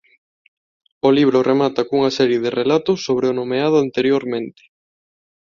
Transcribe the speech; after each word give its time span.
O 1.07 1.09
libro 1.17 1.45
remata 1.51 1.81
cunha 1.89 2.11
serie 2.19 2.39
de 2.45 2.51
relatos 2.59 2.97
sobre 3.07 3.25
o 3.31 3.35
nomeado 3.39 3.75
anteriormente. 3.85 4.63